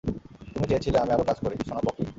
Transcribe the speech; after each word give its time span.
তুমি 0.53 0.65
চেয়েছিলে 0.67 0.97
আমি 0.99 1.11
আরও 1.11 1.23
কাজ 1.23 1.37
করি, 1.39 1.55
সোনাপকি। 1.67 2.03